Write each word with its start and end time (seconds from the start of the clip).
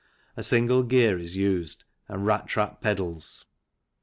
A 0.35 0.41
single 0.41 0.81
gear 0.81 1.19
is 1.19 1.35
used 1.35 1.83
and 2.07 2.25
rat 2.25 2.47
trap 2.47 2.81
pedals. 2.81 3.45